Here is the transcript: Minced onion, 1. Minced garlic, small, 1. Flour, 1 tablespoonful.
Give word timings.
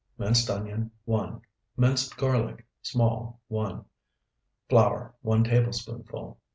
Minced 0.17 0.49
onion, 0.49 0.89
1. 1.05 1.41
Minced 1.77 2.17
garlic, 2.17 2.65
small, 2.81 3.39
1. 3.49 3.85
Flour, 4.67 5.13
1 5.21 5.43
tablespoonful. 5.43 6.39